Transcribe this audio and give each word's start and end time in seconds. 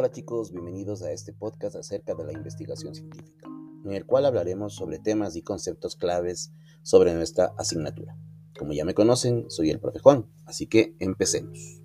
Hola 0.00 0.12
chicos, 0.12 0.52
bienvenidos 0.52 1.02
a 1.02 1.10
este 1.10 1.32
podcast 1.32 1.74
acerca 1.74 2.14
de 2.14 2.22
la 2.22 2.32
investigación 2.32 2.94
científica, 2.94 3.48
en 3.84 3.92
el 3.94 4.06
cual 4.06 4.26
hablaremos 4.26 4.76
sobre 4.76 5.00
temas 5.00 5.34
y 5.34 5.42
conceptos 5.42 5.96
claves 5.96 6.52
sobre 6.84 7.14
nuestra 7.14 7.52
asignatura. 7.58 8.16
Como 8.56 8.74
ya 8.74 8.84
me 8.84 8.94
conocen, 8.94 9.50
soy 9.50 9.70
el 9.70 9.80
profe 9.80 9.98
Juan, 9.98 10.30
así 10.46 10.68
que 10.68 10.94
empecemos. 11.00 11.82